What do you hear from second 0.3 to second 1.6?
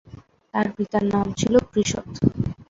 তার পিতার নাম ছিল